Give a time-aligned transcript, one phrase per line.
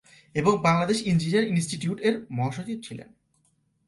[0.35, 3.09] এবং Bangladesh engineer institute এর মহাসচিব ছিলেন।